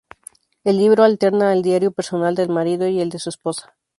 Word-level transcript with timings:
El 0.63 0.77
libro 0.77 1.03
alterna 1.03 1.53
el 1.53 1.61
diario 1.61 1.91
personal 1.91 2.33
del 2.33 2.49
marido 2.49 2.87
y 2.87 2.99
el 3.01 3.11
de 3.11 3.19
su 3.19 3.29
esposa. 3.29 3.75